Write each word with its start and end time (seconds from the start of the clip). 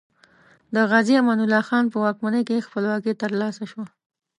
د 0.73 0.75
غازي 0.89 1.13
امان 1.21 1.39
الله 1.45 1.61
خان 1.69 1.85
په 1.91 1.97
واکمنۍ 2.05 2.43
کې 2.47 2.65
خپلواکي 2.67 3.13
تر 3.21 3.31
لاسه 3.41 3.63
شوه. 3.71 3.85